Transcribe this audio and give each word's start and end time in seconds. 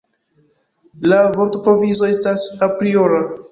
La 1.11 1.19
vortprovizo 1.35 2.11
estas 2.17 2.49
apriora. 2.71 3.25